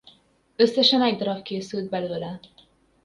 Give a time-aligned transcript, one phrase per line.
[0.55, 2.39] Összesen egy darab készült belőle.